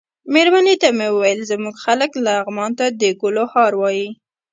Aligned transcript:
مېرمنې 0.33 0.75
ته 0.81 0.89
مې 0.97 1.07
ویل 1.11 1.39
زموږ 1.51 1.75
خلک 1.85 2.11
لغمان 2.25 2.71
ته 2.79 2.85
د 2.99 3.01
ګلو 3.21 3.45
هار 3.53 3.71
وايي. 3.81 4.09